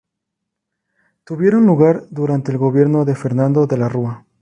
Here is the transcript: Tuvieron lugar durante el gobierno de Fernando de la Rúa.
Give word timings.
Tuvieron 1.23 1.67
lugar 1.67 2.05
durante 2.09 2.51
el 2.51 2.57
gobierno 2.57 3.05
de 3.05 3.13
Fernando 3.13 3.67
de 3.67 3.77
la 3.77 3.87
Rúa. 3.87 4.25